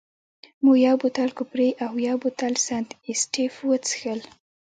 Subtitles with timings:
[0.63, 4.19] مو یو بوتل کپري او یو بوتل سنت اېسټېف وڅېښل.